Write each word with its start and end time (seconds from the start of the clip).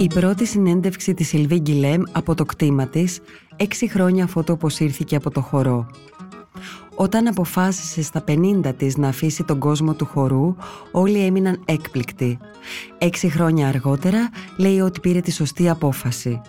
Η 0.00 0.06
πρώτη 0.06 0.46
συνέντευξη 0.46 1.14
της 1.14 1.28
Σιλβί 1.28 1.58
Γκυλέμ 1.58 2.02
από 2.12 2.34
το 2.34 2.44
κτήμα 2.44 2.86
της, 2.86 3.20
έξι 3.56 3.88
χρόνια 3.88 4.24
αφού 4.24 4.44
το 4.44 4.52
αποσύρθηκε 4.52 5.16
από 5.16 5.30
το 5.30 5.40
χορό. 5.40 5.86
Όταν 6.94 7.26
αποφάσισε 7.26 8.02
στα 8.02 8.24
50 8.28 8.74
της 8.76 8.96
να 8.96 9.08
αφήσει 9.08 9.44
τον 9.44 9.58
κόσμο 9.58 9.94
του 9.94 10.04
χορού, 10.04 10.56
όλοι 10.92 11.24
έμειναν 11.24 11.62
έκπληκτοι. 11.64 12.38
Έξι 12.98 13.28
χρόνια 13.28 13.68
αργότερα 13.68 14.30
λέει 14.56 14.80
ότι 14.80 15.00
πήρε 15.00 15.20
τη 15.20 15.30
σωστή 15.30 15.68
απόφαση. 15.68 16.40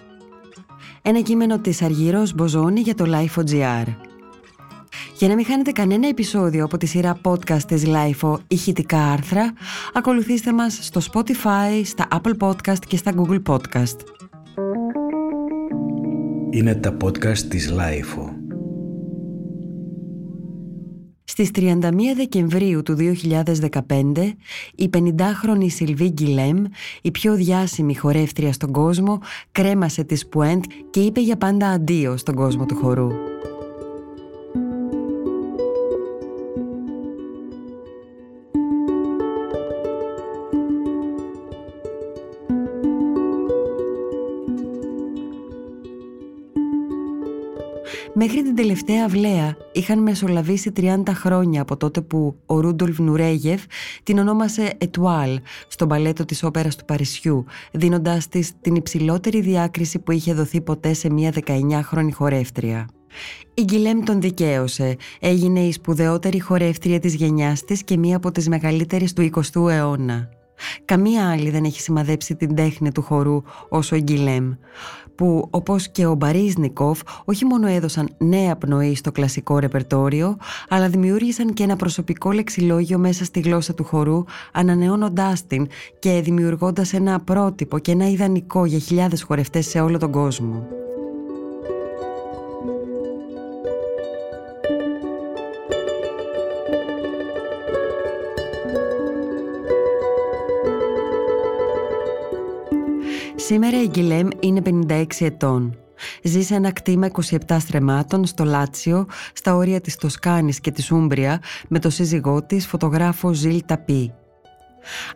Ένα 1.02 1.21
κείμενο 1.21 1.59
της 1.59 1.81
Αργυρός 1.81 2.34
Μποζόνη 2.34 2.79
για 2.79 2.95
το 2.95 3.05
Life.gr. 3.07 4.09
Για 5.18 5.28
να 5.28 5.36
μην 5.36 5.46
χάνετε 5.46 5.71
κανένα 5.71 6.08
επεισόδιο 6.08 6.64
από 6.64 6.78
τη 6.78 6.86
σειρά 6.86 7.22
podcast 7.24 7.64
της 7.68 7.84
LIFO 7.86 8.38
ηχητικά 8.48 9.12
άρθρα, 9.12 9.54
ακολουθήστε 9.94 10.54
μας 10.54 10.80
στο 10.82 11.02
Spotify, 11.14 11.82
στα 11.84 12.08
Apple 12.12 12.38
Podcast 12.48 12.86
και 12.88 12.98
στα 12.98 13.13
Google 13.16 13.41
Podcast. 13.48 13.98
Είναι 16.49 16.76
τα 16.76 16.98
podcast 17.04 17.38
της 17.38 17.73
LIFO. 17.73 18.40
Στις 21.24 21.52
31 21.55 22.16
Δεκεμβρίου 22.16 22.84
του 22.84 22.96
2015, 22.96 24.34
η 24.76 24.90
50χρονη 24.94 25.66
Σιλβί 25.68 26.10
Γκυλέμ, 26.10 26.63
η 27.02 27.12
πιο 27.12 27.35
διάσημη 27.35 27.96
χορεύτρια 27.96 28.54
στον 28.54 28.71
κόσμο, 28.71 29.20
κρέμασε 29.52 30.04
τη 30.04 30.16
Σπουέντ 30.16 30.63
και 30.90 30.99
είπε 30.99 31.21
για 31.21 31.38
πάντα 31.38 31.68
αντίο 31.68 32.18
στον 32.18 32.35
κόσμο 32.35 32.66
του 32.66 32.76
χορού. 32.76 33.08
Μέχρι 48.21 48.43
την 48.43 48.55
τελευταία 48.55 49.05
αυλαία 49.05 49.57
είχαν 49.71 50.01
μεσολαβήσει 50.01 50.71
30 50.75 51.01
χρόνια 51.09 51.62
από 51.62 51.77
τότε 51.77 52.01
που 52.01 52.35
ο 52.45 52.59
Ρούντολφ 52.59 52.99
Νουρέγεφ 52.99 53.63
την 54.03 54.17
ονόμασε 54.17 54.73
«Ετουάλ» 54.77 55.39
στο 55.67 55.85
μπαλέτο 55.85 56.25
της 56.25 56.43
όπερας 56.43 56.75
του 56.75 56.85
Παρισιού, 56.85 57.45
δίνοντάς 57.71 58.27
της 58.27 58.51
την 58.62 58.75
υψηλότερη 58.75 59.41
διάκριση 59.41 59.99
που 59.99 60.12
είχε 60.12 60.34
δοθεί 60.34 60.62
ποτέ 60.62 60.93
σε 60.93 61.09
μια 61.09 61.34
19χρονη 61.45 62.12
χορεύτρια. 62.13 62.87
Η 63.53 63.63
Γκυλέμ 63.63 64.03
τον 64.03 64.22
δικαίωσε. 64.22 64.95
Έγινε 65.19 65.59
η 65.59 65.72
σπουδαιότερη 65.72 66.40
χορεύτρια 66.40 67.00
της 67.00 67.16
γενιάς 67.16 67.66
της 67.66 67.84
και 67.84 67.97
μία 67.97 68.16
από 68.16 68.31
τις 68.31 68.47
μεγαλύτερες 68.47 69.13
του 69.13 69.29
20ου 69.34 69.69
αιώνα. 69.69 70.29
Καμία 70.85 71.29
άλλη 71.29 71.50
δεν 71.50 71.63
έχει 71.63 71.81
σημαδέψει 71.81 72.35
την 72.35 72.56
τέχνη 72.56 72.91
του 72.91 73.01
χορού 73.01 73.41
όσο 73.69 73.95
η 73.95 74.01
Γκυλέμ, 74.01 74.53
που 75.19 75.47
όπως 75.50 75.88
και 75.88 76.06
ο 76.06 76.13
Μπαρίσνικοφ 76.16 77.01
όχι 77.25 77.45
μόνο 77.45 77.67
έδωσαν 77.67 78.09
νέα 78.17 78.56
πνοή 78.56 78.95
στο 78.95 79.12
κλασικό 79.12 79.59
ρεπερτόριο, 79.59 80.38
αλλά 80.69 80.89
δημιούργησαν 80.89 81.53
και 81.53 81.63
ένα 81.63 81.75
προσωπικό 81.75 82.31
λεξιλόγιο 82.31 82.97
μέσα 82.97 83.25
στη 83.25 83.40
γλώσσα 83.40 83.73
του 83.73 83.84
χορού, 83.84 84.23
ανανεώνοντάς 84.51 85.47
την 85.47 85.67
και 86.00 86.22
δημιουργώντας 86.23 86.94
ένα 86.94 87.19
πρότυπο 87.19 87.79
και 87.79 87.91
ένα 87.91 88.09
ιδανικό 88.09 88.66
για 88.66 88.79
χιλιάδες 88.79 89.22
χορευτές 89.22 89.67
σε 89.67 89.79
όλο 89.79 89.97
τον 89.97 90.12
κόσμο. 90.12 90.67
Σήμερα 103.52 103.81
η 103.81 103.88
Γκυλέμ 103.88 104.28
είναι 104.40 104.62
56 104.90 105.06
ετών. 105.19 105.78
Ζει 106.24 106.42
σε 106.42 106.56
ένα 106.56 106.72
κτήμα 106.72 107.09
27 107.47 107.58
στρεμάτων 107.59 108.25
στο 108.25 108.44
Λάτσιο, 108.44 109.06
στα 109.34 109.56
όρια 109.56 109.82
της 109.82 109.96
Τοσκάνης 109.96 110.60
και 110.60 110.72
της 110.72 110.92
Ούμπρια, 110.92 111.42
με 111.68 111.80
το 111.80 111.90
σύζυγό 111.90 112.44
της, 112.44 112.68
φωτογράφο 112.68 113.34
Ζιλ 113.34 113.62
Ταπί. 113.66 114.14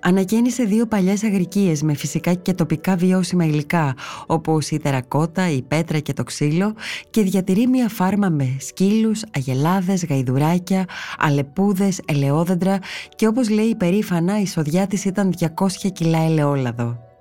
Ανακαίνισε 0.01 0.63
δύο 0.63 0.85
παλιές 0.85 1.23
αγρικίες 1.23 1.81
με 1.81 1.93
φυσικά 1.93 2.33
και 2.33 2.53
τοπικά 2.53 2.95
βιώσιμα 2.95 3.45
υλικά, 3.45 3.95
όπως 4.25 4.71
η 4.71 4.77
τερακότα, 4.77 5.49
η 5.49 5.61
πέτρα 5.61 5.99
και 5.99 6.13
το 6.13 6.23
ξύλο 6.23 6.73
και 7.09 7.21
διατηρεί 7.21 7.67
μια 7.67 7.89
φάρμα 7.89 8.29
με 8.29 8.55
σκύλους, 8.59 9.21
αγελάδες, 9.33 10.05
γαϊδουράκια, 10.05 10.85
αλεπούδες, 11.17 12.01
ελαιόδεντρα 12.05 12.79
και 13.15 13.27
όπως 13.27 13.49
λέει 13.49 13.75
περήφανα 13.75 14.41
η 14.41 14.47
σοδιά 14.47 14.87
της 14.87 15.05
ήταν 15.05 15.33
200 15.39 15.91
κιλά 15.93 16.19
ελαιόλαδο. 16.19 17.11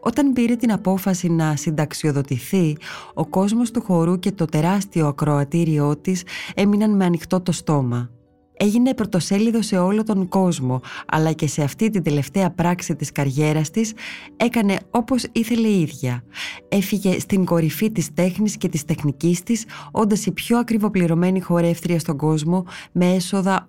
Όταν 0.00 0.32
πήρε 0.32 0.56
την 0.56 0.72
απόφαση 0.72 1.28
να 1.28 1.56
συνταξιοδοτηθεί, 1.56 2.76
ο 3.14 3.26
κόσμος 3.26 3.70
του 3.70 3.82
χορού 3.82 4.18
και 4.18 4.32
το 4.32 4.44
τεράστιο 4.44 5.06
ακροατήριό 5.06 5.96
της 5.96 6.22
έμειναν 6.54 6.96
με 6.96 7.04
ανοιχτό 7.04 7.40
το 7.40 7.52
στόμα. 7.52 8.10
Έγινε 8.58 8.94
πρωτοσέλιδο 8.94 9.62
σε 9.62 9.78
όλο 9.78 10.02
τον 10.02 10.28
κόσμο, 10.28 10.80
αλλά 11.06 11.32
και 11.32 11.46
σε 11.46 11.62
αυτή 11.62 11.90
την 11.90 12.02
τελευταία 12.02 12.50
πράξη 12.50 12.96
της 12.96 13.12
καριέρας 13.12 13.70
της 13.70 13.92
έκανε 14.36 14.78
όπως 14.90 15.24
ήθελε 15.32 15.68
η 15.68 15.80
ίδια. 15.80 16.24
Έφυγε 16.68 17.20
στην 17.20 17.44
κορυφή 17.44 17.92
της 17.92 18.14
τέχνης 18.14 18.56
και 18.56 18.68
της 18.68 18.84
τεχνικής 18.84 19.42
της, 19.42 19.64
όντας 19.90 20.26
η 20.26 20.32
πιο 20.32 20.58
ακριβοπληρωμένη 20.58 21.40
χορεύτρια 21.40 21.98
στον 21.98 22.16
κόσμο 22.16 22.64
με 22.92 23.14
έσοδα 23.14 23.66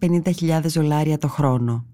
850.000 0.00 0.60
δολάρια 0.62 1.18
το 1.18 1.28
χρόνο. 1.28 1.93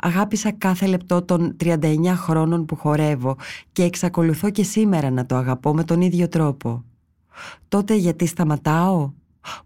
Αγάπησα 0.00 0.52
κάθε 0.52 0.86
λεπτό 0.86 1.22
των 1.22 1.56
39 1.64 1.78
χρόνων 2.14 2.64
που 2.64 2.76
χορεύω 2.76 3.36
και 3.72 3.82
εξακολουθώ 3.82 4.50
και 4.50 4.62
σήμερα 4.62 5.10
να 5.10 5.26
το 5.26 5.36
αγαπώ 5.36 5.74
με 5.74 5.84
τον 5.84 6.00
ίδιο 6.00 6.28
τρόπο. 6.28 6.84
Τότε 7.68 7.94
γιατί 7.94 8.26
σταματάω; 8.26 9.12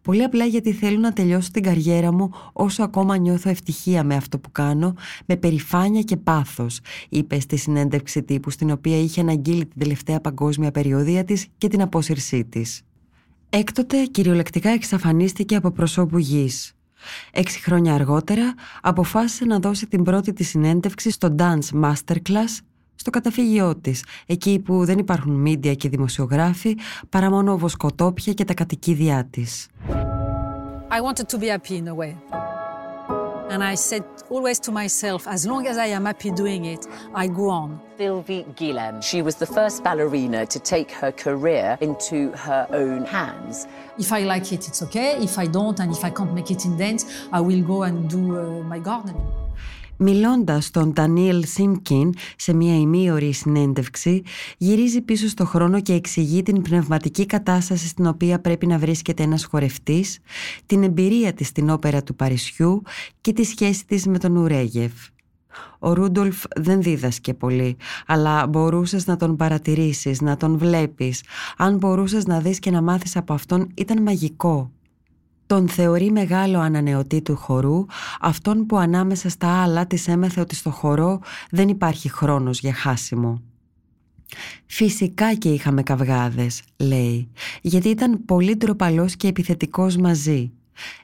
Πολύ 0.03 0.23
απλά 0.23 0.45
γιατί 0.45 0.73
θέλω 0.73 0.99
να 0.99 1.13
τελειώσω 1.13 1.51
την 1.51 1.63
καριέρα 1.63 2.13
μου 2.13 2.31
όσο 2.53 2.83
ακόμα 2.83 3.17
νιώθω 3.17 3.51
ευτυχία 3.51 4.05
με 4.05 4.15
αυτό 4.15 4.39
που 4.39 4.51
κάνω, 4.53 4.95
με 5.27 5.37
περηφάνεια 5.37 6.03
και 6.03 6.17
πάθος, 6.17 6.81
είπε 7.09 7.41
στη 7.41 7.57
συνέντευξη 7.57 8.23
τύπου 8.23 8.51
στην 8.51 8.71
οποία 8.71 8.99
είχε 8.99 9.21
αναγγείλει 9.21 9.67
την 9.67 9.81
τελευταία 9.81 10.21
παγκόσμια 10.21 10.71
περιοδία 10.71 11.25
της 11.25 11.47
και 11.59 11.69
την 11.69 11.83
απόσυρσή 11.83 12.45
της. 12.45 12.83
Έκτοτε 13.51 14.05
κυριολεκτικά 14.05 14.71
εξαφανίστηκε 14.71 15.57
από 15.57 15.71
προσώπου 15.71 16.19
γης. 16.19 16.75
Έξι 17.33 17.61
χρόνια 17.61 17.95
αργότερα 17.95 18.55
αποφάσισε 18.83 19.45
να 19.45 19.59
δώσει 19.59 19.87
την 19.87 20.03
πρώτη 20.03 20.33
της 20.33 20.49
συνέντευξη 20.49 21.11
στο 21.11 21.35
Dance 21.39 21.83
Masterclass 21.83 22.59
στο 22.95 23.11
καταφύγιό 23.11 23.77
της, 23.77 24.05
εκεί 24.27 24.59
που 24.59 24.85
δεν 24.85 24.99
υπάρχουν 24.99 25.33
μίντια 25.33 25.75
και 25.75 25.89
δημοσιογράφοι 25.89 26.77
παρά 27.09 27.31
μόνο 27.31 27.59
βοσκοτόπια 27.59 28.33
και 28.33 28.45
τα 28.45 28.55
κατοικίδια 28.55 29.27
της. 29.31 29.69
I 30.91 31.01
wanted 31.01 31.27
to 31.29 31.39
be 31.39 31.49
happy 31.49 31.77
in 31.77 31.89
a 31.89 31.95
way. 31.95 32.54
And 33.55 33.63
I 33.63 33.77
said 33.77 34.03
always 34.31 34.59
to 34.67 34.73
myself, 34.73 35.29
as 35.29 35.47
long 35.47 35.69
as 35.69 35.79
I 35.79 35.87
am 35.87 36.07
happy 36.07 36.33
doing 36.33 36.65
it, 36.65 36.89
I 37.15 37.29
go 37.29 37.51
on. 37.51 37.81
Sylvie 37.97 38.43
Guilhem, 38.57 39.01
she 39.01 39.23
was 39.23 39.37
the 39.37 39.47
first 39.47 39.85
ballerina 39.85 40.45
to 40.45 40.59
take 40.59 40.91
her 40.91 41.13
career 41.13 41.79
into 41.81 42.33
her 42.33 42.67
own 42.71 43.05
hands. 43.05 43.69
If 43.97 44.11
I 44.11 44.25
like 44.25 44.51
it, 44.51 44.67
it's 44.67 44.83
okay. 44.83 45.23
If 45.23 45.39
I 45.39 45.47
don't, 45.47 45.79
and 45.79 45.93
if 45.93 46.05
I 46.05 46.11
can't 46.11 46.35
make 46.35 46.51
it 46.51 46.65
in 46.65 46.77
dance, 46.77 47.29
I 47.31 47.41
will 47.41 47.63
go 47.63 47.85
and 47.85 48.11
do 48.11 48.19
uh, 48.37 48.65
my 48.65 48.81
gardening. 48.81 49.25
Μιλώντας 49.97 50.65
στον 50.65 50.93
Τανίελ 50.93 51.45
Σίμκιν 51.45 52.15
σε 52.37 52.53
μια 52.53 52.77
ημίωρη 52.77 53.33
συνέντευξη, 53.33 54.23
γυρίζει 54.57 55.01
πίσω 55.01 55.29
στο 55.29 55.45
χρόνο 55.45 55.81
και 55.81 55.93
εξηγεί 55.93 56.43
την 56.43 56.63
πνευματική 56.63 57.27
κατάσταση 57.27 57.87
στην 57.89 58.07
οποία 58.07 58.41
πρέπει 58.41 58.67
να 58.67 58.79
βρίσκεται 58.79 59.23
ένας 59.23 59.45
χορευτής, 59.45 60.19
την 60.67 60.83
εμπειρία 60.83 61.33
της 61.33 61.47
στην 61.47 61.71
όπερα 61.71 62.03
του 62.03 62.15
Παρισιού 62.15 62.83
και 63.21 63.33
τη 63.33 63.45
σχέση 63.45 63.87
της 63.87 64.07
με 64.07 64.19
τον 64.19 64.37
Ουρέγεφ. 64.37 64.93
Ο 65.79 65.93
Ρούντολφ 65.93 66.43
δεν 66.57 66.83
δίδασκε 66.83 67.35
πολύ, 67.35 67.77
αλλά 68.07 68.47
μπορούσες 68.47 69.07
να 69.07 69.17
τον 69.17 69.37
παρατηρήσεις, 69.37 70.21
να 70.21 70.37
τον 70.37 70.59
βλέπεις. 70.59 71.23
Αν 71.57 71.77
μπορούσες 71.77 72.27
να 72.27 72.41
δεις 72.41 72.59
και 72.59 72.71
να 72.71 72.83
μάθεις 72.83 73.17
από 73.17 73.33
αυτόν 73.33 73.69
ήταν 73.75 74.03
μαγικό. 74.03 74.71
Τον 75.47 75.69
θεωρεί 75.69 76.11
μεγάλο 76.11 76.59
ανανεωτή 76.59 77.23
του 77.23 77.37
χορού, 77.37 77.85
αυτόν 78.21 78.67
που 78.67 78.77
ανάμεσα 78.77 79.29
στα 79.29 79.63
άλλα 79.63 79.87
της 79.87 80.09
έμεθε 80.09 80.41
ότι 80.41 80.55
στο 80.55 80.71
χορό 80.71 81.21
δεν 81.51 81.69
υπάρχει 81.69 82.09
χρόνος 82.09 82.61
για 82.61 82.75
χάσιμο. 82.75 83.43
Φυσικά 84.67 85.35
και 85.35 85.49
είχαμε 85.49 85.83
καυγάδες, 85.83 86.63
λέει, 86.77 87.29
γιατί 87.63 87.89
ήταν 87.89 88.25
πολύ 88.25 88.57
ντροπαλός 88.57 89.17
και 89.17 89.29
επιθετικός 89.29 89.97
μαζί. 89.97 90.53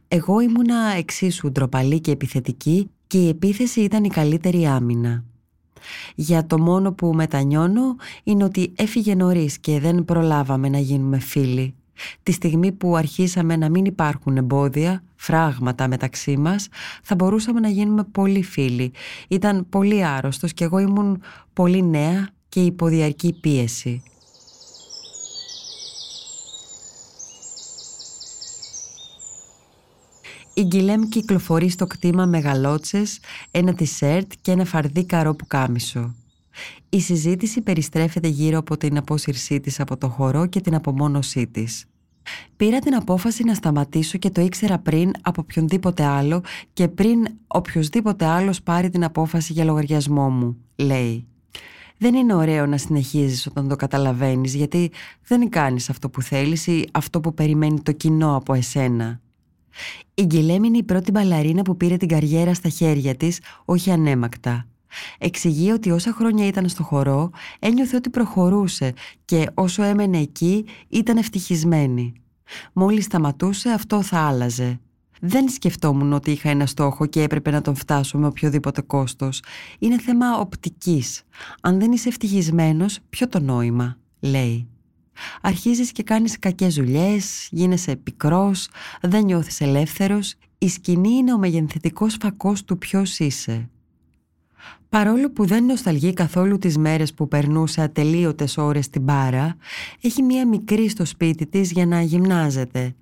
Εγώ 0.09 0.41
ήμουνα 0.41 0.95
εξίσου 0.97 1.51
ντροπαλή 1.51 2.01
και 2.01 2.11
επιθετική 2.11 2.91
και 3.07 3.19
η 3.19 3.29
επίθεση 3.29 3.81
ήταν 3.81 4.05
η 4.05 4.09
καλύτερη 4.09 4.67
άμυνα. 4.67 5.25
Για 6.15 6.47
το 6.47 6.59
μόνο 6.59 6.93
που 6.93 7.15
μετανιώνω 7.15 7.97
είναι 8.23 8.45
ότι 8.45 8.73
έφυγε 8.77 9.15
νωρίς 9.15 9.59
και 9.59 9.81
δεν 9.81 10.05
προλάβαμε 10.05 10.69
να 10.69 10.79
γίνουμε 10.79 11.19
φίλοι. 11.19 11.75
Τη 12.23 12.33
στιγμή 12.33 12.73
που 12.73 12.97
αρχίσαμε 12.97 13.57
να 13.57 13.69
μην 13.69 13.85
υπάρχουν 13.85 14.37
εμπόδια, 14.37 15.03
φράγματα 15.17 15.89
μεταξύ 15.89 16.37
μας, 16.37 16.69
θα 17.03 17.15
μπορούσαμε 17.15 17.61
να 17.61 17.69
γίνουμε 17.69 18.05
πολύ 18.05 18.43
φίλοι. 18.43 18.93
Ήταν 19.29 19.67
πολύ 19.69 20.05
άρρωστος 20.05 20.53
και 20.53 20.65
εγώ 20.65 20.79
ήμουν 20.79 21.23
πολύ 21.53 21.83
νέα 21.83 22.29
και 22.49 22.65
υποδιαρκή 22.65 23.39
πίεση. 23.41 24.03
Η 30.55 30.63
Γκυλέμ 30.63 31.03
κυκλοφορεί 31.03 31.69
στο 31.69 31.87
κτήμα 31.87 32.27
με 32.27 32.39
γαλότσες, 32.39 33.21
ένα 33.51 33.75
τισέρτ 33.75 34.33
και 34.41 34.51
ένα 34.51 34.65
φαρδί 34.65 35.07
καρό 35.07 35.37
κάμισο. 35.47 36.15
Η 36.89 37.01
συζήτηση 37.01 37.61
περιστρέφεται 37.61 38.29
γύρω 38.29 38.59
από 38.59 38.77
την 38.77 38.97
απόσυρσή 38.97 39.61
της 39.61 39.81
από 39.81 39.97
το 39.97 40.09
χορό 40.09 40.47
και 40.47 40.61
την 40.61 40.75
απομόνωσή 40.75 41.47
της. 41.47 41.90
Πήρα 42.57 42.79
την 42.79 42.95
απόφαση 42.95 43.45
να 43.45 43.55
σταματήσω 43.55 44.19
και 44.19 44.31
το 44.31 44.41
ήξερα 44.41 44.79
πριν 44.79 45.11
από 45.23 45.41
οποιονδήποτε 45.41 46.05
άλλο 46.05 46.43
και 46.73 46.89
πριν 46.89 47.27
οποιοδήποτε 47.47 48.25
άλλος 48.25 48.63
πάρει 48.63 48.91
την 48.91 49.05
απόφαση 49.05 49.53
για 49.53 49.65
λογαριασμό 49.65 50.31
μου, 50.31 50.57
λέει. 50.77 51.25
Δεν 51.99 52.15
είναι 52.15 52.35
ωραίο 52.35 52.67
να 52.67 52.77
συνεχίζεις 52.79 53.47
όταν 53.47 53.69
το 53.69 53.77
καταλαβαίνεις 53.77 54.55
γιατί 54.55 54.91
δεν 55.27 55.49
κάνεις 55.49 55.91
αυτό 55.91 56.11
που 56.11 56.23
θέλεις 56.23 56.67
ή 56.67 56.89
αυτό 56.93 57.21
που 57.21 57.35
περιμένει 57.35 57.81
το 57.81 57.93
κοινό 57.93 58.37
από 58.37 58.55
εσένα. 58.55 59.21
Η 60.15 60.23
Γκυλέμ 60.23 60.65
είναι 60.65 60.77
η 60.77 60.83
πρώτη 60.83 61.11
μπαλαρίνα 61.11 61.63
που 61.63 61.77
πήρε 61.77 61.97
την 61.97 62.09
καριέρα 62.09 62.55
στα 62.55 62.69
χέρια 62.69 63.15
της, 63.15 63.41
όχι 63.65 63.91
ανέμακτα. 63.91 64.67
Εξηγεί 65.19 65.71
ότι 65.71 65.91
όσα 65.91 66.13
χρόνια 66.13 66.47
ήταν 66.47 66.69
στο 66.69 66.83
χορό 66.83 67.31
ένιωθε 67.59 67.97
ότι 67.97 68.11
προχωρούσε 68.11 68.93
και 69.25 69.51
όσο 69.55 69.83
έμενε 69.83 70.19
εκεί 70.19 70.65
ήταν 70.89 71.17
ευτυχισμένη. 71.17 72.13
Μόλις 72.73 73.05
σταματούσε 73.05 73.71
αυτό 73.71 74.03
θα 74.03 74.19
άλλαζε. 74.19 74.81
Δεν 75.21 75.49
σκεφτόμουν 75.49 76.13
ότι 76.13 76.31
είχα 76.31 76.51
ένα 76.51 76.67
στόχο 76.67 77.07
και 77.07 77.23
έπρεπε 77.23 77.51
να 77.51 77.61
τον 77.61 77.75
φτάσω 77.75 78.19
με 78.19 78.27
οποιοδήποτε 78.27 78.81
κόστος. 78.81 79.43
Είναι 79.79 79.99
θέμα 79.99 80.39
οπτικής. 80.39 81.23
Αν 81.61 81.79
δεν 81.79 81.93
είσαι 81.93 82.09
ευτυχισμένος, 82.09 82.99
ποιο 83.11 83.29
το 83.29 83.41
νόημα, 83.41 83.99
λέει. 84.21 84.69
Αρχίζεις 85.41 85.93
και 85.93 86.03
κάνεις 86.03 86.39
κακές 86.39 86.75
δουλειές, 86.75 87.49
γίνεσαι 87.51 87.97
πικρός, 87.97 88.69
δεν 89.03 89.25
νιώθεις 89.25 89.61
ελεύθερος. 89.61 90.35
Η 90.59 90.69
σκηνή 90.69 91.11
είναι 91.11 91.33
ο 91.33 91.39
μεγενθετικός 91.39 92.17
φακός 92.21 92.65
του 92.65 92.79
ποιος 92.79 93.19
είσαι. 93.19 93.71
Παρόλο 94.89 95.31
που 95.31 95.47
δεν 95.47 95.65
νοσταλγεί 95.65 96.13
καθόλου 96.13 96.59
τις 96.59 96.79
μέρες 96.79 97.15
που 97.15 97.29
περνούσε 97.29 97.81
ατελείωτες 97.83 98.57
ώρες 98.57 98.85
στην 98.85 99.03
μπάρα, 99.03 99.57
έχει 100.01 100.23
μία 100.23 100.47
μικρή 100.47 100.89
στο 100.89 101.05
σπίτι 101.05 101.47
της 101.47 101.71
για 101.71 101.87
να 101.87 102.01
γυμνάζεται. 102.03 102.95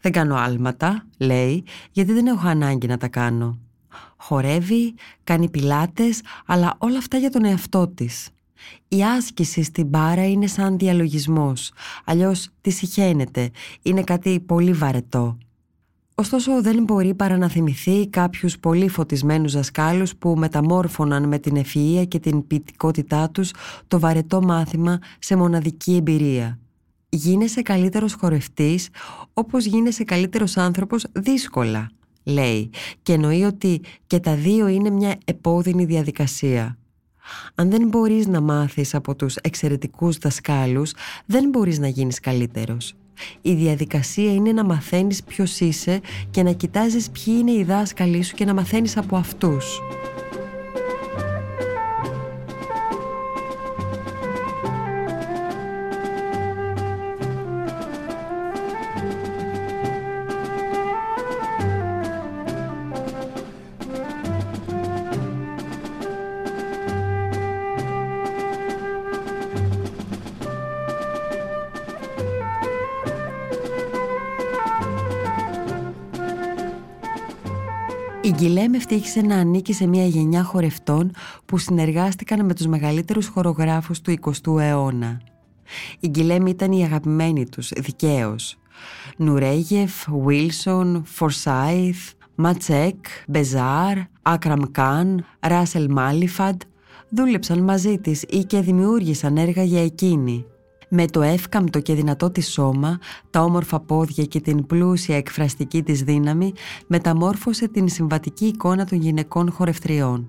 «Δεν 0.00 0.12
κάνω 0.12 0.34
άλματα», 0.34 1.06
λέει, 1.18 1.64
«γιατί 1.92 2.12
δεν 2.12 2.26
έχω 2.26 2.48
ανάγκη 2.48 2.86
να 2.86 2.96
τα 2.96 3.08
κάνω». 3.08 3.58
Χορεύει, 4.16 4.94
κάνει 5.24 5.50
πιλάτες, 5.50 6.20
αλλά 6.46 6.74
όλα 6.78 6.98
αυτά 6.98 7.16
για 7.16 7.30
τον 7.30 7.44
εαυτό 7.44 7.88
της. 7.88 8.28
Η 8.88 9.04
άσκηση 9.04 9.62
στην 9.62 9.86
μπάρα 9.86 10.28
είναι 10.28 10.46
σαν 10.46 10.78
διαλογισμός, 10.78 11.72
αλλιώς 12.04 12.48
τη 12.60 12.70
συχαίνεται, 12.70 13.50
είναι 13.82 14.02
κάτι 14.02 14.40
πολύ 14.40 14.72
βαρετό. 14.72 15.38
Ωστόσο 16.20 16.62
δεν 16.62 16.82
μπορεί 16.82 17.14
παρά 17.14 17.36
να 17.36 17.48
θυμηθεί 17.48 18.08
κάποιους 18.08 18.58
πολύ 18.58 18.88
φωτισμένους 18.88 19.52
δασκάλους 19.52 20.16
που 20.16 20.34
μεταμόρφωναν 20.36 21.28
με 21.28 21.38
την 21.38 21.56
ευφυΐα 21.56 22.04
και 22.08 22.18
την 22.18 22.46
ποιητικότητά 22.46 23.30
τους 23.30 23.52
το 23.88 24.00
βαρετό 24.00 24.42
μάθημα 24.42 24.98
σε 25.18 25.36
μοναδική 25.36 25.94
εμπειρία. 25.94 26.58
Γίνεσαι 27.08 27.62
καλύτερος 27.62 28.12
χορευτής 28.14 28.88
όπως 29.32 29.64
γίνεσαι 29.64 30.04
καλύτερος 30.04 30.56
άνθρωπος 30.56 31.06
δύσκολα, 31.12 31.90
λέει 32.24 32.70
και 33.02 33.12
εννοεί 33.12 33.42
ότι 33.42 33.80
και 34.06 34.18
τα 34.18 34.34
δύο 34.34 34.68
είναι 34.68 34.90
μια 34.90 35.18
επώδυνη 35.24 35.84
διαδικασία. 35.84 36.78
Αν 37.54 37.70
δεν 37.70 37.88
μπορείς 37.88 38.26
να 38.26 38.40
μάθεις 38.40 38.94
από 38.94 39.14
τους 39.14 39.36
εξαιρετικούς 39.36 40.16
δασκάλους, 40.16 40.92
δεν 41.26 41.48
μπορείς 41.48 41.78
να 41.78 41.88
γίνεις 41.88 42.20
καλύτερος. 42.20 42.94
Η 43.42 43.54
διαδικασία 43.54 44.32
είναι 44.32 44.52
να 44.52 44.64
μαθαίνεις 44.64 45.22
ποιος 45.22 45.60
είσαι 45.60 46.00
και 46.30 46.42
να 46.42 46.52
κοιτάζεις 46.52 47.10
ποιοι 47.10 47.34
είναι 47.38 47.52
οι 47.52 47.64
δάσκαλοι 47.64 48.22
σου 48.22 48.34
και 48.34 48.44
να 48.44 48.54
μαθαίνεις 48.54 48.96
από 48.96 49.16
αυτούς. 49.16 49.80
Η 78.22 78.30
Γκυλέμ 78.30 78.74
ευτύχησε 78.74 79.20
να 79.20 79.36
ανήκει 79.36 79.72
σε 79.72 79.86
μια 79.86 80.06
γενιά 80.06 80.42
χορευτών 80.42 81.10
που 81.46 81.58
συνεργάστηκαν 81.58 82.44
με 82.44 82.54
τους 82.54 82.66
μεγαλύτερους 82.66 83.26
χορογράφους 83.26 84.00
του 84.00 84.14
20ου 84.20 84.60
αιώνα. 84.60 85.20
Η 86.00 86.08
Γκυλέμ 86.08 86.46
ήταν 86.46 86.72
η 86.72 86.84
αγαπημένη 86.84 87.48
τους, 87.48 87.68
δικαίως. 87.76 88.58
Νουρέγεφ, 89.16 89.92
Βίλσον, 90.24 91.02
Φορσάιθ, 91.06 92.12
Ματσέκ, 92.34 93.06
Μπεζάρ, 93.28 93.98
Άκραμ 94.22 94.60
Καν, 94.70 95.24
Ράσελ 95.40 95.90
Μάλιφαντ 95.90 96.60
δούλεψαν 97.08 97.58
μαζί 97.58 97.98
της 97.98 98.22
ή 98.22 98.44
και 98.44 98.60
δημιούργησαν 98.60 99.36
έργα 99.36 99.62
για 99.62 99.84
εκείνη. 99.84 100.44
Με 100.92 101.06
το 101.06 101.22
εύκαμπτο 101.22 101.80
και 101.80 101.94
δυνατό 101.94 102.30
της 102.30 102.52
σώμα, 102.52 102.98
τα 103.30 103.42
όμορφα 103.42 103.80
πόδια 103.80 104.24
και 104.24 104.40
την 104.40 104.66
πλούσια 104.66 105.16
εκφραστική 105.16 105.82
της 105.82 106.02
δύναμη 106.02 106.52
μεταμόρφωσε 106.86 107.68
την 107.68 107.88
συμβατική 107.88 108.46
εικόνα 108.46 108.84
των 108.84 108.98
γυναικών 108.98 109.50
χορευτριών. 109.50 110.28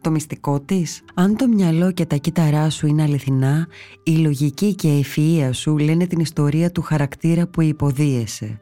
Το 0.00 0.10
μυστικό 0.10 0.60
της, 0.60 1.02
αν 1.14 1.36
το 1.36 1.48
μυαλό 1.48 1.92
και 1.92 2.06
τα 2.06 2.16
κύτταρά 2.16 2.70
σου 2.70 2.86
είναι 2.86 3.02
αληθινά, 3.02 3.66
η 4.02 4.16
λογική 4.16 4.74
και 4.74 4.88
η 4.88 5.04
ευφυΐα 5.04 5.50
σου 5.52 5.78
λένε 5.78 6.06
την 6.06 6.20
ιστορία 6.20 6.70
του 6.70 6.82
χαρακτήρα 6.82 7.46
που 7.46 7.62
υποδίεσαι. 7.62 8.60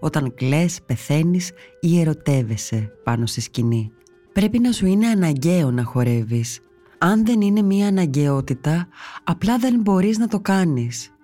Όταν 0.00 0.34
κλαις, 0.34 0.82
πεθαίνεις 0.86 1.50
ή 1.80 2.00
ερωτεύεσαι 2.00 2.92
πάνω 3.04 3.26
στη 3.26 3.40
σκηνή. 3.40 3.92
Πρέπει 4.32 4.58
να 4.58 4.72
σου 4.72 4.86
είναι 4.86 5.06
αναγκαίο 5.06 5.70
να 5.70 5.84
χορεύεις 5.84 6.60
αν 7.02 7.24
δεν 7.26 7.40
είναι 7.40 7.62
μία 7.62 7.86
αναγκαιότητα, 7.86 8.88
απλά 9.24 9.58
δεν 9.58 9.80
μπορείς 9.80 10.18
να 10.18 10.28
το 10.28 10.40
κάνεις. 10.40 11.14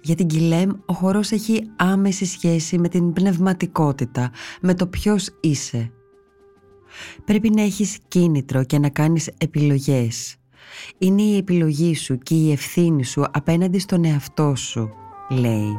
Για 0.00 0.14
την 0.14 0.26
Κιλέμ 0.26 0.70
ο 0.86 0.92
χορός 0.92 1.30
έχει 1.30 1.70
άμεση 1.76 2.24
σχέση 2.24 2.78
με 2.78 2.88
την 2.88 3.12
πνευματικότητα, 3.12 4.30
με 4.60 4.74
το 4.74 4.86
ποιος 4.86 5.28
είσαι. 5.40 5.92
Πρέπει 7.24 7.50
να 7.50 7.62
έχεις 7.62 7.98
κίνητρο 8.08 8.64
και 8.64 8.78
να 8.78 8.88
κάνεις 8.88 9.30
επιλογές. 9.38 10.36
Είναι 10.98 11.22
η 11.22 11.36
επιλογή 11.36 11.94
σου 11.94 12.18
και 12.18 12.34
η 12.34 12.52
ευθύνη 12.52 13.04
σου 13.04 13.24
απέναντι 13.32 13.78
στον 13.78 14.04
εαυτό 14.04 14.54
σου, 14.56 14.90
λέει. 15.28 15.78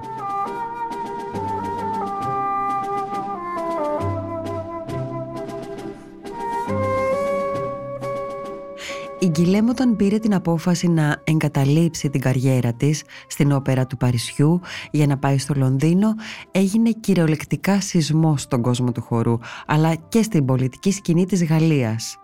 Γκυλέμ 9.33 9.69
όταν 9.69 9.95
πήρε 9.95 10.17
την 10.17 10.33
απόφαση 10.33 10.87
να 10.87 11.21
εγκαταλείψει 11.23 12.09
την 12.09 12.21
καριέρα 12.21 12.73
της 12.73 13.03
στην 13.27 13.51
όπερα 13.51 13.87
του 13.87 13.97
Παρισιού 13.97 14.61
για 14.91 15.07
να 15.07 15.17
πάει 15.17 15.37
στο 15.37 15.53
Λονδίνο 15.57 16.15
έγινε 16.51 16.91
κυριολεκτικά 16.91 17.81
σεισμός 17.81 18.41
στον 18.41 18.61
κόσμο 18.61 18.91
του 18.91 19.01
χορού 19.01 19.37
αλλά 19.65 19.95
και 19.95 20.23
στην 20.23 20.45
πολιτική 20.45 20.91
σκηνή 20.91 21.25
της 21.25 21.45
Γαλλίας. 21.45 22.17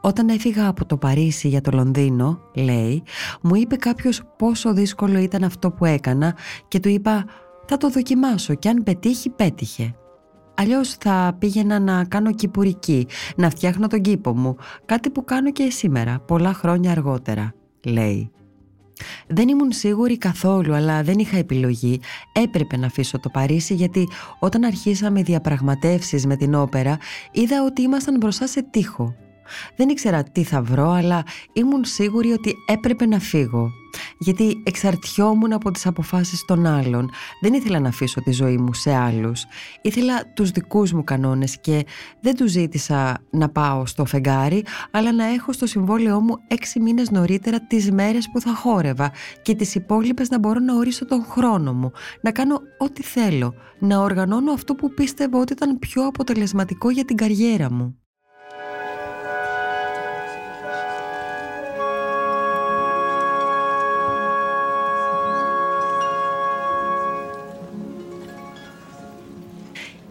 Όταν 0.00 0.28
έφυγα 0.28 0.68
από 0.68 0.84
το 0.86 0.96
Παρίσι 0.96 1.48
για 1.48 1.60
το 1.60 1.70
Λονδίνο, 1.74 2.40
λέει, 2.54 3.02
μου 3.42 3.54
είπε 3.54 3.76
κάποιος 3.76 4.22
πόσο 4.36 4.72
δύσκολο 4.74 5.18
ήταν 5.18 5.44
αυτό 5.44 5.70
που 5.70 5.84
έκανα 5.84 6.36
και 6.68 6.80
του 6.80 6.88
είπα 6.88 7.24
«Θα 7.66 7.76
το 7.76 7.90
δοκιμάσω 7.90 8.54
και 8.54 8.68
αν 8.68 8.82
πετύχει, 8.82 9.30
πέτυχε». 9.30 9.94
Αλλιώς 10.60 10.94
θα 10.94 11.36
πήγαινα 11.38 11.78
να 11.78 12.04
κάνω 12.04 12.32
κυπουρική, 12.32 13.06
να 13.36 13.50
φτιάχνω 13.50 13.86
τον 13.86 14.00
κήπο 14.00 14.36
μου, 14.36 14.56
κάτι 14.86 15.10
που 15.10 15.24
κάνω 15.24 15.52
και 15.52 15.70
σήμερα, 15.70 16.20
πολλά 16.26 16.52
χρόνια 16.52 16.90
αργότερα, 16.90 17.54
λέει. 17.84 18.30
Δεν 19.26 19.48
ήμουν 19.48 19.72
σίγουρη 19.72 20.18
καθόλου, 20.18 20.74
αλλά 20.74 21.02
δεν 21.02 21.18
είχα 21.18 21.36
επιλογή. 21.36 22.00
Έπρεπε 22.32 22.76
να 22.76 22.86
αφήσω 22.86 23.20
το 23.20 23.28
Παρίσι 23.28 23.74
γιατί 23.74 24.08
όταν 24.38 24.64
αρχίσαμε 24.64 25.22
διαπραγματεύσεις 25.22 26.26
με 26.26 26.36
την 26.36 26.54
όπερα 26.54 26.98
είδα 27.32 27.64
ότι 27.64 27.82
ήμασταν 27.82 28.16
μπροστά 28.16 28.46
σε 28.46 28.62
τείχο. 28.62 29.14
Δεν 29.76 29.88
ήξερα 29.88 30.22
τι 30.22 30.42
θα 30.42 30.62
βρω, 30.62 30.90
αλλά 30.90 31.22
ήμουν 31.52 31.84
σίγουρη 31.84 32.32
ότι 32.32 32.54
έπρεπε 32.66 33.06
να 33.06 33.18
φύγω. 33.18 33.70
Γιατί 34.18 34.62
εξαρτιόμουν 34.62 35.52
από 35.52 35.70
τις 35.70 35.86
αποφάσεις 35.86 36.44
των 36.44 36.66
άλλων. 36.66 37.10
Δεν 37.40 37.52
ήθελα 37.52 37.80
να 37.80 37.88
αφήσω 37.88 38.20
τη 38.20 38.32
ζωή 38.32 38.56
μου 38.56 38.74
σε 38.74 38.94
άλλους. 38.94 39.44
Ήθελα 39.82 40.32
τους 40.34 40.50
δικούς 40.50 40.92
μου 40.92 41.04
κανόνες 41.04 41.60
και 41.60 41.86
δεν 42.20 42.36
τους 42.36 42.50
ζήτησα 42.50 43.18
να 43.30 43.48
πάω 43.48 43.86
στο 43.86 44.04
φεγγάρι, 44.04 44.64
αλλά 44.90 45.12
να 45.12 45.24
έχω 45.24 45.52
στο 45.52 45.66
συμβόλαιό 45.66 46.20
μου 46.20 46.36
έξι 46.48 46.80
μήνες 46.80 47.10
νωρίτερα 47.10 47.60
τις 47.60 47.90
μέρες 47.90 48.28
που 48.32 48.40
θα 48.40 48.54
χόρευα 48.54 49.12
και 49.42 49.54
τις 49.54 49.74
υπόλοιπες 49.74 50.28
να 50.28 50.38
μπορώ 50.38 50.60
να 50.60 50.74
ορίσω 50.74 51.06
τον 51.06 51.24
χρόνο 51.24 51.72
μου, 51.72 51.92
να 52.22 52.30
κάνω 52.32 52.60
ό,τι 52.78 53.02
θέλω, 53.02 53.54
να 53.78 53.98
οργανώνω 53.98 54.52
αυτό 54.52 54.74
που 54.74 54.94
πίστευα 54.94 55.38
ότι 55.38 55.52
ήταν 55.52 55.78
πιο 55.78 56.06
αποτελεσματικό 56.06 56.90
για 56.90 57.04
την 57.04 57.16
καριέρα 57.16 57.72
μου. 57.72 57.99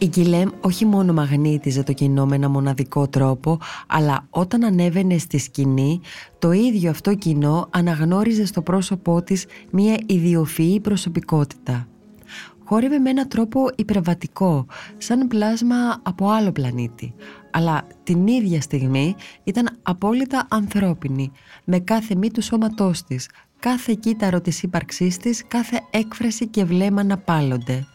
Η 0.02 0.08
Γκυλέμ 0.08 0.50
όχι 0.62 0.86
μόνο 0.86 1.14
μαγνήτιζε 1.14 1.84
το 1.84 1.94
κοινό 1.94 2.26
με 2.26 2.36
ένα 2.36 2.50
μοναδικό 2.50 3.08
τρόπο, 3.08 3.60
αλλά 3.88 4.28
όταν 4.30 4.64
ανέβαινε 4.64 5.18
στη 5.18 5.38
σκηνή, 5.38 6.02
το 6.40 6.52
ίδιο 6.52 6.90
αυτό 6.90 7.16
κοινό 7.16 7.68
αναγνώριζε 7.70 8.46
στο 8.46 8.62
πρόσωπό 8.62 9.22
της 9.22 9.46
μια 9.72 9.98
ιδιοφυή 10.06 10.80
προσωπικότητα. 10.80 11.88
Χόρευε 12.66 13.00
με 13.00 13.10
έναν 13.10 13.28
τρόπο 13.28 13.70
υπερβατικό, 13.76 14.66
σαν 14.98 15.28
πλάσμα 15.28 16.00
από 16.04 16.30
άλλο 16.30 16.52
πλανήτη, 16.52 17.14
αλλά 17.52 17.84
την 18.04 18.28
ίδια 18.28 18.62
στιγμή 18.62 19.16
ήταν 19.44 19.70
απόλυτα 19.82 20.48
ανθρώπινη, 20.50 21.32
με 21.64 21.80
κάθε 21.80 22.16
μη 22.16 22.32
του 22.32 22.42
σώματός 22.42 23.04
της, 23.04 23.30
κάθε 23.60 23.94
κύτταρο 24.00 24.42
της 24.42 24.64
ύπαρξής 24.64 25.18
της, 25.18 25.44
κάθε 25.48 25.82
έκφραση 25.90 26.48
και 26.48 26.64
βλέμμα 26.64 27.04
να 27.04 27.18
πάλλονται. 27.18 27.88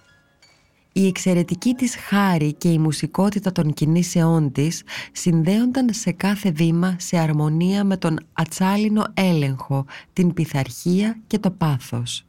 Η 0.97 1.07
εξαιρετική 1.07 1.75
της 1.75 1.97
χάρη 1.97 2.53
και 2.53 2.69
η 2.69 2.79
μουσικότητα 2.79 3.53
των 3.53 3.73
κινήσεών 3.73 4.53
της 4.53 4.83
συνδέονταν 5.13 5.89
σε 5.93 6.13
κάθε 6.13 6.51
βήμα 6.51 6.97
σε 6.99 7.19
αρμονία 7.19 7.85
με 7.85 7.97
τον 7.97 8.19
ατσάλινο 8.33 9.05
έλεγχο, 9.15 9.85
την 10.13 10.33
πειθαρχία 10.33 11.21
και 11.27 11.39
το 11.39 11.51
πάθος. 11.51 12.27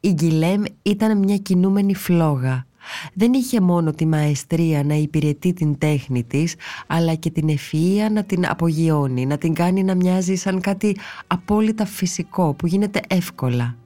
Η 0.00 0.12
Γκυλέμ 0.12 0.62
ήταν 0.82 1.18
μια 1.18 1.36
κινούμενη 1.36 1.94
φλόγα. 1.94 2.66
Δεν 3.14 3.32
είχε 3.32 3.60
μόνο 3.60 3.90
τη 3.90 4.06
μαεστρία 4.06 4.84
να 4.84 4.94
υπηρετεί 4.94 5.52
την 5.52 5.78
τέχνη 5.78 6.24
της, 6.24 6.54
αλλά 6.86 7.14
και 7.14 7.30
την 7.30 7.48
ευφυΐα 7.48 8.10
να 8.12 8.24
την 8.24 8.46
απογειώνει, 8.46 9.26
να 9.26 9.38
την 9.38 9.54
κάνει 9.54 9.82
να 9.82 9.94
μοιάζει 9.94 10.34
σαν 10.34 10.60
κάτι 10.60 10.96
απόλυτα 11.26 11.86
φυσικό 11.86 12.54
που 12.54 12.66
γίνεται 12.66 13.00
εύκολα. 13.08 13.76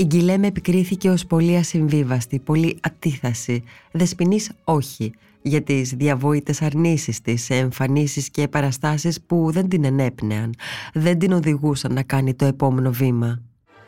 Η 0.00 0.04
Γκυλέμ 0.04 0.42
επικρίθηκε 0.44 1.10
ως 1.10 1.26
πολύ 1.26 1.56
ασυμβίβαστη, 1.56 2.38
πολύ 2.38 2.78
ατίθαση, 2.82 3.64
δεσποινής 3.90 4.50
όχι, 4.64 5.12
για 5.42 5.62
τις 5.62 5.90
διαβόητες 5.90 6.62
αρνήσεις 6.62 7.20
της 7.20 7.44
σε 7.44 7.54
εμφανίσεις 7.54 8.30
και 8.30 8.48
παραστάσεις 8.48 9.20
που 9.20 9.50
δεν 9.50 9.68
την 9.68 9.84
ενέπνεαν, 9.84 10.54
δεν 10.92 11.18
την 11.18 11.32
οδηγούσαν 11.32 11.92
να 11.92 12.02
κάνει 12.02 12.34
το 12.34 12.44
επόμενο 12.44 12.90
βήμα. 12.90 13.40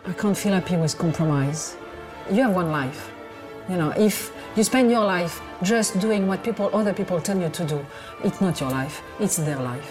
I 0.06 0.22
can't 0.22 0.36
feel 0.36 0.60
happy 0.60 0.76
with 0.82 0.98
compromise. 0.98 1.62
You 2.32 2.42
have 2.46 2.54
one 2.54 2.70
life. 2.80 3.00
You 3.68 3.76
know, 3.76 3.90
if 4.08 4.14
you 4.56 4.62
spend 4.64 4.90
your 4.90 5.06
life 5.16 5.34
just 5.62 5.90
doing 6.06 6.22
what 6.28 6.38
people, 6.48 6.66
other 6.80 6.94
people 7.00 7.18
tell 7.28 7.38
you 7.44 7.50
to 7.58 7.64
do, 7.74 7.78
it's 8.26 8.40
not 8.44 8.54
your 8.60 8.70
life, 8.80 8.96
it's 9.24 9.36
their 9.48 9.60
life. 9.72 9.90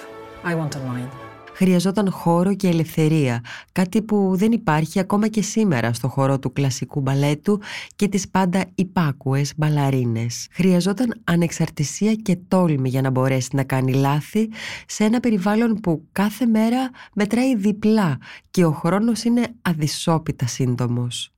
I 0.49 0.53
want 0.59 0.75
a 0.75 0.79
mine 0.91 1.28
χρειαζόταν 1.59 2.11
χώρο 2.11 2.55
και 2.55 2.67
ελευθερία, 2.67 3.43
κάτι 3.71 4.01
που 4.01 4.31
δεν 4.35 4.51
υπάρχει 4.51 4.99
ακόμα 4.99 5.27
και 5.27 5.41
σήμερα 5.41 5.93
στο 5.93 6.07
χώρο 6.07 6.39
του 6.39 6.53
κλασικού 6.53 7.01
μπαλέτου 7.01 7.59
και 7.95 8.07
τις 8.07 8.29
πάντα 8.29 8.65
υπάκουες 8.75 9.53
μπαλαρίνες. 9.57 10.47
Χρειαζόταν 10.51 11.21
ανεξαρτησία 11.23 12.13
και 12.13 12.37
τόλμη 12.47 12.89
για 12.89 13.01
να 13.01 13.09
μπορέσει 13.09 13.49
να 13.53 13.63
κάνει 13.63 13.93
λάθη 13.93 14.49
σε 14.87 15.03
ένα 15.03 15.19
περιβάλλον 15.19 15.75
που 15.75 16.07
κάθε 16.11 16.45
μέρα 16.45 16.89
μετράει 17.13 17.55
διπλά 17.55 18.17
και 18.51 18.65
ο 18.65 18.71
χρόνος 18.71 19.23
είναι 19.23 19.47
αδυσόπιτα 19.61 20.47
σύντομος. 20.47 21.33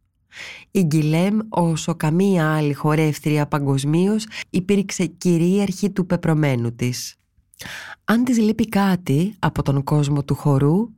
Η 0.72 0.84
Γκυλέμ, 0.84 1.38
όσο 1.50 1.96
καμία 1.96 2.56
άλλη 2.56 2.74
χορεύτρια 2.74 3.48
παγκοσμίως, 3.48 4.28
υπήρξε 4.50 5.06
κυρίαρχη 5.06 5.90
του 5.90 6.06
πεπρωμένου 6.06 6.76
της. 6.76 7.21
Αν 8.04 8.24
της 8.24 8.38
λείπει 8.38 8.70
κάτι 8.70 9.36
από 9.40 9.62
τον 9.62 9.84
κόσμο 9.84 10.24
του 10.24 10.36
χορού, 10.36 10.90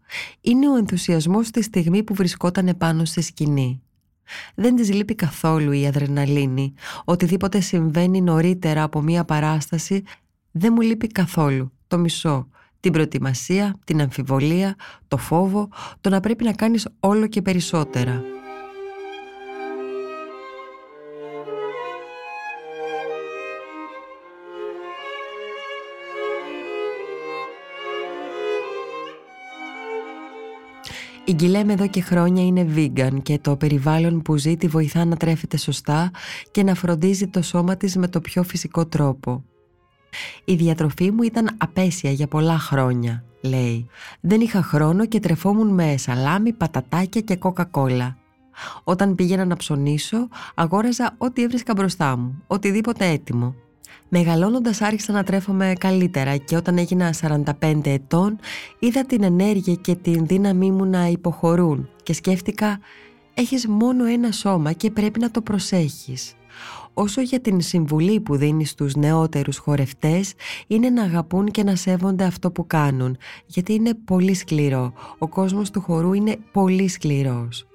είναι 0.42 0.70
ο 0.70 0.76
ενθουσιασμός 0.76 1.48
στη 1.48 1.62
στιγμή 1.62 2.04
που 2.04 2.14
βρισκόταν 2.14 2.68
επάνω 2.68 3.06
στη 3.06 3.22
σκηνή. 3.22 3.82
Δεν 4.56 4.76
της 4.76 4.94
λείπει 4.94 5.16
καθόλου 5.16 5.72
η 5.72 5.88
αδρεναλίνη. 5.88 6.74
Οτιδήποτε 7.06 7.60
συμβαίνει 7.60 8.22
νωρίτερα 8.22 8.84
από 8.84 9.02
μία 9.02 9.26
παράσταση 9.26 10.04
δεν 10.52 10.74
μου 10.76 10.82
λείπει 10.82 11.08
καθόλου. 11.08 11.72
Το 11.88 11.98
μισό. 11.98 12.48
Την 12.80 12.92
προετοιμασία, 12.92 13.76
την 13.84 14.02
αμφιβολία, 14.02 14.76
το 15.08 15.18
φόβο, 15.18 15.70
το 16.02 16.10
να 16.10 16.20
πρέπει 16.20 16.44
να 16.44 16.54
κάνεις 16.54 16.88
όλο 17.00 17.28
και 17.28 17.42
περισσότερα. 17.42 18.33
Η 31.26 31.34
Γκυλέμ 31.34 31.70
εδώ 31.70 31.88
και 31.88 32.02
χρόνια 32.02 32.46
είναι 32.46 32.68
vegan 32.76 33.22
και 33.22 33.40
το 33.40 33.56
περιβάλλον 33.56 34.22
που 34.22 34.38
ζει 34.38 34.58
τη 34.58 34.68
βοηθά 34.68 35.06
να 35.06 35.16
τρέφεται 35.16 35.58
σωστά 35.58 36.12
και 36.52 36.64
να 36.64 36.76
φροντίζει 36.76 37.28
το 37.28 37.42
σώμα 37.42 37.78
της 37.78 37.98
με 37.98 38.08
το 38.08 38.22
πιο 38.22 38.44
φυσικό 38.44 38.86
τρόπο. 38.86 39.44
Η 40.46 40.56
διατροφή 40.56 41.12
μου 41.12 41.24
ήταν 41.24 41.56
απέσια 41.58 42.12
για 42.12 42.28
πολλά 42.28 42.58
χρόνια, 42.58 43.24
λέει. 43.42 43.88
Δεν 44.22 44.42
είχα 44.42 44.62
χρόνο 44.62 45.06
και 45.06 45.20
τρεφόμουν 45.20 45.68
με 45.68 45.98
σαλάμι, 45.98 46.54
πατατάκια 46.54 47.22
και 47.22 47.36
κόκα-κόλα. 47.36 48.18
Όταν 48.84 49.16
πήγαινα 49.16 49.46
να 49.46 49.56
ψωνίσω, 49.56 50.28
αγόραζα 50.56 51.16
ό,τι 51.18 51.44
έβρισκα 51.44 51.74
μπροστά 51.74 52.18
μου, 52.18 52.44
οτιδήποτε 52.48 53.06
έτοιμο. 53.06 53.56
Μεγαλώνοντας 54.16 54.82
άρχισα 54.82 55.12
να 55.12 55.24
τρέφομαι 55.24 55.74
καλύτερα 55.80 56.38
και 56.38 56.56
όταν 56.56 56.78
έγινα 56.78 57.14
45 57.62 57.80
ετών 57.84 58.40
είδα 58.80 59.06
την 59.06 59.24
ενέργεια 59.24 59.74
και 59.74 59.96
την 59.96 60.26
δύναμή 60.26 60.72
μου 60.72 60.86
να 60.86 61.08
υποχωρούν 61.08 61.90
και 62.04 62.14
σκέφτηκα 62.14 62.80
έχεις 63.34 63.68
μόνο 63.68 64.06
ένα 64.06 64.32
σώμα 64.32 64.72
και 64.72 64.92
πρέπει 64.92 65.20
να 65.20 65.32
το 65.32 65.42
προσέχεις. 65.42 66.34
Όσο 66.94 67.22
για 67.22 67.40
την 67.40 67.62
συμβουλή 67.62 68.20
που 68.20 68.36
δίνεις 68.36 68.70
στους 68.70 68.96
νεότερους 68.96 69.58
χορευτές 69.58 70.34
είναι 70.68 70.90
να 70.90 71.04
αγαπούν 71.04 71.52
και 71.52 71.64
να 71.64 71.76
σέβονται 71.76 72.24
αυτό 72.24 72.52
που 72.52 72.68
κάνουν 72.68 73.18
γιατί 73.46 73.74
είναι 73.74 73.94
πολύ 73.94 74.34
σκληρό. 74.34 74.94
Ο 75.18 75.28
κόσμος 75.28 75.72
του 75.72 75.82
χορού 75.82 76.14
είναι 76.14 76.38
πολύ 76.52 76.88
σκληρός. 76.88 77.66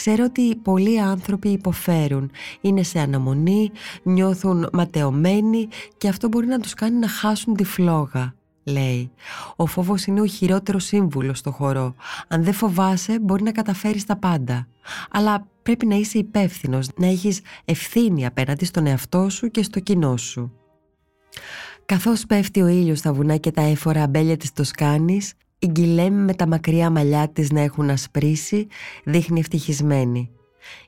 Ξέρω 0.00 0.24
ότι 0.24 0.56
πολλοί 0.56 1.00
άνθρωποι 1.00 1.48
υποφέρουν, 1.48 2.30
είναι 2.60 2.82
σε 2.82 2.98
αναμονή, 2.98 3.70
νιώθουν 4.02 4.68
ματαιωμένοι 4.72 5.68
και 5.98 6.08
αυτό 6.08 6.28
μπορεί 6.28 6.46
να 6.46 6.58
τους 6.58 6.74
κάνει 6.74 6.98
να 6.98 7.08
χάσουν 7.08 7.54
τη 7.54 7.64
φλόγα. 7.64 8.34
Λέει, 8.64 9.10
ο 9.56 9.66
φόβος 9.66 10.04
είναι 10.04 10.20
ο 10.20 10.26
χειρότερος 10.26 10.84
σύμβουλος 10.84 11.38
στο 11.38 11.50
χώρο. 11.50 11.94
Αν 12.28 12.44
δεν 12.44 12.52
φοβάσαι 12.52 13.18
μπορεί 13.20 13.42
να 13.42 13.52
καταφέρεις 13.52 14.04
τα 14.04 14.16
πάντα. 14.16 14.66
Αλλά 15.10 15.46
πρέπει 15.62 15.86
να 15.86 15.94
είσαι 15.94 16.18
υπεύθυνος, 16.18 16.88
να 16.96 17.06
έχεις 17.06 17.40
ευθύνη 17.64 18.26
απέναντι 18.26 18.64
στον 18.64 18.86
εαυτό 18.86 19.28
σου 19.28 19.50
και 19.50 19.62
στο 19.62 19.80
κοινό 19.80 20.16
σου. 20.16 20.52
Καθώς 21.86 22.26
πέφτει 22.26 22.62
ο 22.62 22.66
ήλιος 22.66 22.98
στα 22.98 23.12
βουνά 23.12 23.36
και 23.36 23.50
τα 23.50 23.62
έφορα 23.62 24.02
αμπέλια 24.02 24.36
της 24.36 24.52
Τοσκάνης, 24.52 25.32
η 25.62 25.66
Γκυλέμ 25.66 26.14
με 26.14 26.34
τα 26.34 26.46
μακριά 26.46 26.90
μαλλιά 26.90 27.28
της 27.28 27.50
να 27.50 27.60
έχουν 27.60 27.90
ασπρίσει 27.90 28.66
δείχνει 29.04 29.40
ευτυχισμένη. 29.40 30.30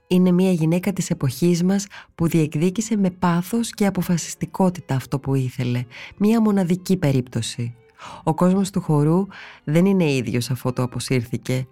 Είναι 0.06 0.30
μια 0.30 0.52
γυναίκα 0.52 0.92
της 0.92 1.10
εποχής 1.10 1.62
μας 1.62 1.86
που 2.14 2.26
διεκδίκησε 2.28 2.96
με 2.96 3.10
πάθος 3.10 3.70
και 3.70 3.86
αποφασιστικότητα 3.86 4.94
αυτό 4.94 5.18
που 5.18 5.34
ήθελε. 5.34 5.84
Μια 6.16 6.40
μοναδική 6.40 6.96
περίπτωση. 6.96 7.74
Ο 8.22 8.34
κόσμος 8.34 8.70
του 8.70 8.80
χορού 8.80 9.26
δεν 9.64 9.86
είναι 9.86 10.12
ίδιος 10.12 10.50
αφού 10.50 10.72
το 10.72 10.82
αποσύρθηκε. 10.82 11.66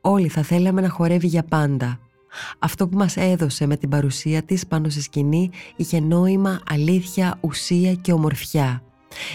Όλοι 0.00 0.28
θα 0.28 0.42
θέλαμε 0.42 0.80
να 0.80 0.88
χορεύει 0.88 1.26
για 1.26 1.42
πάντα. 1.42 1.98
Αυτό 2.58 2.88
που 2.88 2.96
μας 2.96 3.16
έδωσε 3.16 3.66
με 3.66 3.76
την 3.76 3.88
παρουσία 3.88 4.42
της 4.42 4.66
πάνω 4.66 4.88
στη 4.88 5.00
σκηνή 5.00 5.50
είχε 5.76 6.00
νόημα, 6.00 6.60
αλήθεια, 6.70 7.38
ουσία 7.40 7.94
και 7.94 8.12
ομορφιά. 8.12 8.82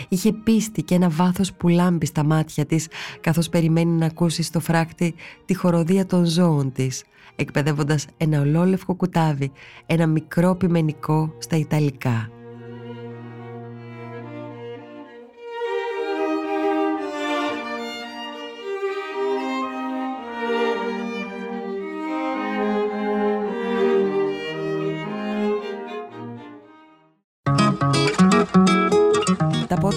Είχε 0.09 0.33
πίστη 0.33 0.83
και 0.83 0.95
ένα 0.95 1.09
βάθος 1.09 1.53
που 1.53 1.67
λάμπει 1.67 2.05
στα 2.05 2.23
μάτια 2.23 2.65
της 2.65 2.87
καθώς 3.21 3.49
περιμένει 3.49 3.91
να 3.91 4.05
ακούσει 4.05 4.43
στο 4.43 4.59
φράκτη 4.59 5.15
τη 5.45 5.55
χοροδία 5.55 6.05
των 6.05 6.25
ζώων 6.25 6.71
της 6.71 7.03
εκπαιδεύοντας 7.35 8.05
ένα 8.17 8.41
ολόλευκο 8.41 8.95
κουτάβι, 8.95 9.51
ένα 9.85 10.07
μικρό 10.07 10.55
πιμενικό 10.55 11.33
στα 11.37 11.57
Ιταλικά. 11.57 12.29